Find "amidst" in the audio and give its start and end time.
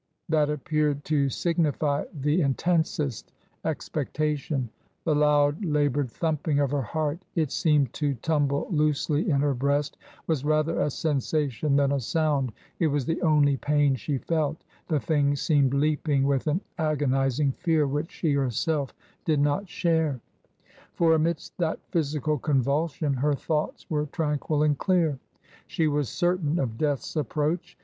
21.13-21.55